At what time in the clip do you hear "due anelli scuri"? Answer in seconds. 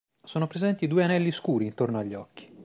0.87-1.67